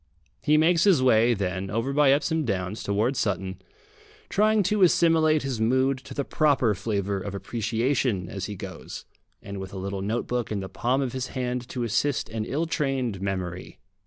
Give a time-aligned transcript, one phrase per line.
[0.41, 3.61] He makes his way, then, over by Epsom Downs towards Sutton,
[4.29, 9.05] trying to assimilate his mood to the proper flavour of appreciation as he goes,
[9.43, 12.65] and with a little notebook in the palm of his hand to assist an ill
[12.65, 13.77] trained memory.